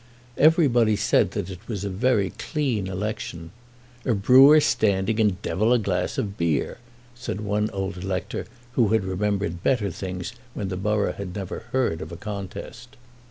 [0.39, 3.51] Everybody said that it was a very clean election.
[4.03, 6.79] "A brewer standing, and devil a glass of beer!"
[7.13, 12.11] said one old elector who had remembered better things when the borough never heard of
[12.11, 12.97] a contest.